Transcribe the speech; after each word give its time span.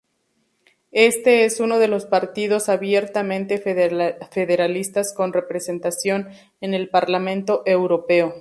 Éste 0.93 1.45
es 1.45 1.59
uno 1.59 1.77
de 1.77 1.87
los 1.87 2.07
partidos 2.07 2.69
abiertamente 2.69 3.59
federalistas 3.59 5.13
con 5.13 5.31
representación 5.31 6.29
en 6.59 6.73
el 6.73 6.89
Parlamento 6.89 7.61
Europeo. 7.67 8.33